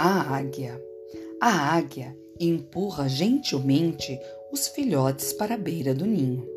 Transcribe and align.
A 0.00 0.36
águia. 0.36 0.80
A 1.40 1.74
águia 1.74 2.16
empurra 2.38 3.08
gentilmente 3.08 4.16
os 4.52 4.68
filhotes 4.68 5.32
para 5.32 5.54
a 5.54 5.58
beira 5.58 5.92
do 5.92 6.06
ninho. 6.06 6.48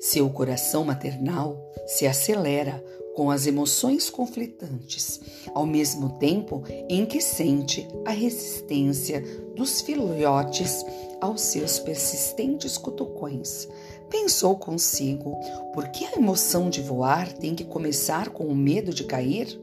Seu 0.00 0.28
coração 0.28 0.82
maternal 0.82 1.56
se 1.86 2.08
acelera 2.08 2.84
com 3.14 3.30
as 3.30 3.46
emoções 3.46 4.10
conflitantes, 4.10 5.20
ao 5.54 5.64
mesmo 5.64 6.18
tempo 6.18 6.64
em 6.88 7.06
que 7.06 7.20
sente 7.20 7.86
a 8.04 8.10
resistência 8.10 9.22
dos 9.54 9.80
filhotes 9.80 10.84
aos 11.20 11.40
seus 11.40 11.78
persistentes 11.78 12.76
cutucões. 12.76 13.68
Pensou 14.10 14.56
consigo: 14.56 15.38
por 15.72 15.88
que 15.90 16.04
a 16.04 16.16
emoção 16.16 16.68
de 16.68 16.82
voar 16.82 17.32
tem 17.32 17.54
que 17.54 17.62
começar 17.62 18.30
com 18.30 18.48
o 18.48 18.56
medo 18.56 18.92
de 18.92 19.04
cair? 19.04 19.56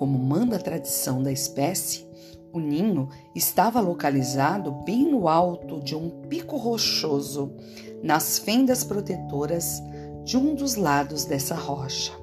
Como 0.00 0.18
manda 0.18 0.56
a 0.56 0.58
tradição 0.58 1.22
da 1.22 1.30
espécie, 1.30 2.06
o 2.54 2.58
ninho 2.58 3.10
estava 3.34 3.82
localizado 3.82 4.72
bem 4.82 5.04
no 5.04 5.28
alto 5.28 5.78
de 5.78 5.94
um 5.94 6.08
pico 6.26 6.56
rochoso, 6.56 7.52
nas 8.02 8.38
fendas 8.38 8.82
protetoras 8.82 9.82
de 10.24 10.38
um 10.38 10.54
dos 10.54 10.74
lados 10.74 11.26
dessa 11.26 11.54
rocha. 11.54 12.14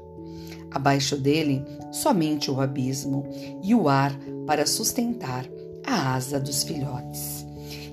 Abaixo 0.71 1.15
dele, 1.17 1.63
somente 1.91 2.49
o 2.49 2.59
abismo 2.59 3.27
e 3.61 3.75
o 3.75 3.87
ar 3.87 4.11
para 4.47 4.65
sustentar 4.65 5.45
a 5.85 6.15
asa 6.15 6.39
dos 6.39 6.63
filhotes. 6.63 7.45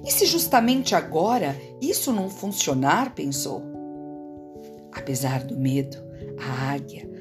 E 0.02 0.10
se 0.10 0.24
justamente 0.24 0.94
agora 0.94 1.54
isso 1.78 2.10
não 2.10 2.30
funcionar, 2.30 3.14
pensou? 3.14 3.62
Apesar 4.90 5.44
do 5.44 5.58
medo, 5.58 5.98
a 6.38 6.72
águia 6.72 7.12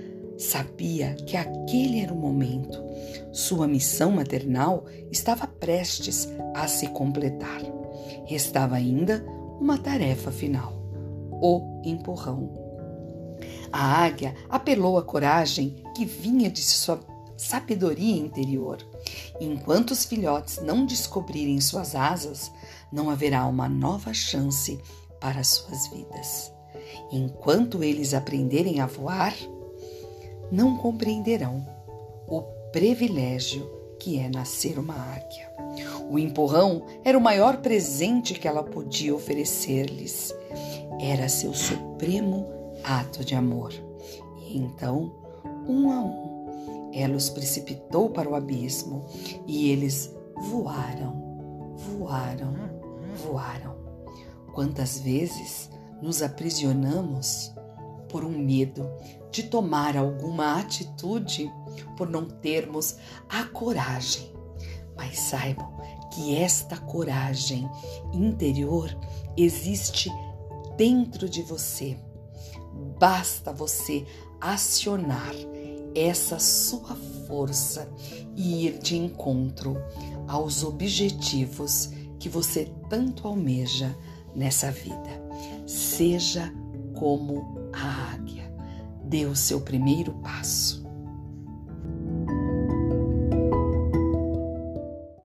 sabia 0.43 1.15
que 1.25 1.37
aquele 1.37 2.01
era 2.01 2.13
o 2.13 2.17
momento. 2.17 2.83
Sua 3.31 3.67
missão 3.67 4.11
maternal 4.11 4.85
estava 5.11 5.47
prestes 5.47 6.27
a 6.53 6.67
se 6.67 6.87
completar. 6.89 7.61
Restava 8.25 8.75
ainda 8.75 9.25
uma 9.59 9.77
tarefa 9.77 10.31
final: 10.31 10.73
o 11.31 11.81
empurrão. 11.83 12.51
A 13.71 14.03
águia 14.03 14.35
apelou 14.49 14.97
à 14.97 15.03
coragem 15.03 15.83
que 15.95 16.05
vinha 16.05 16.49
de 16.51 16.61
sua 16.61 16.99
sabedoria 17.35 18.15
interior. 18.15 18.77
Enquanto 19.41 19.91
os 19.91 20.05
filhotes 20.05 20.61
não 20.61 20.85
descobrirem 20.85 21.59
suas 21.59 21.95
asas, 21.95 22.51
não 22.91 23.09
haverá 23.09 23.45
uma 23.47 23.67
nova 23.67 24.13
chance 24.13 24.79
para 25.19 25.43
suas 25.43 25.87
vidas. 25.87 26.53
Enquanto 27.11 27.83
eles 27.83 28.13
aprenderem 28.13 28.79
a 28.79 28.85
voar, 28.85 29.33
não 30.53 30.77
compreenderão 30.77 31.65
o 32.27 32.43
privilégio 32.71 33.67
que 33.99 34.19
é 34.19 34.29
nascer 34.29 34.77
uma 34.77 34.93
águia. 34.93 35.51
O 36.11 36.19
empurrão 36.19 36.85
era 37.03 37.17
o 37.17 37.21
maior 37.21 37.57
presente 37.57 38.35
que 38.35 38.47
ela 38.47 38.61
podia 38.61 39.15
oferecer-lhes. 39.15 40.31
Era 41.01 41.27
seu 41.27 41.55
supremo 41.55 42.45
ato 42.83 43.25
de 43.25 43.33
amor. 43.33 43.73
E 44.47 44.59
então, 44.59 45.11
um 45.67 45.91
a 45.91 45.99
um, 46.01 46.91
ela 46.93 47.15
os 47.15 47.31
precipitou 47.31 48.11
para 48.11 48.29
o 48.29 48.35
abismo 48.35 49.07
e 49.47 49.71
eles 49.71 50.15
voaram, 50.51 51.73
voaram, 51.97 52.53
voaram. 53.25 53.73
Quantas 54.53 54.99
vezes 54.99 55.71
nos 55.99 56.21
aprisionamos 56.21 57.51
por 58.13 58.23
um 58.23 58.37
medo 58.37 58.87
de 59.31 59.41
tomar 59.41 59.97
alguma 59.97 60.59
atitude 60.59 61.51
por 61.97 62.07
não 62.07 62.25
termos 62.25 62.95
a 63.27 63.43
coragem. 63.45 64.31
Mas 64.95 65.17
saibam 65.17 65.73
que 66.13 66.35
esta 66.35 66.77
coragem 66.77 67.67
interior 68.13 68.95
existe 69.35 70.11
dentro 70.77 71.27
de 71.27 71.41
você. 71.41 71.97
Basta 72.99 73.51
você 73.51 74.05
acionar 74.39 75.33
essa 75.95 76.37
sua 76.37 76.95
força 77.27 77.91
e 78.35 78.67
ir 78.67 78.77
de 78.77 78.95
encontro 78.95 79.75
aos 80.27 80.63
objetivos 80.63 81.89
que 82.19 82.29
você 82.29 82.71
tanto 82.91 83.27
almeja 83.27 83.97
nessa 84.35 84.69
vida. 84.69 85.23
Seja 85.65 86.53
como 86.93 87.69
a 87.73 88.02
Dê 89.13 89.27
o 89.27 89.35
seu 89.35 89.61
primeiro 89.61 90.11
passo. 90.11 90.72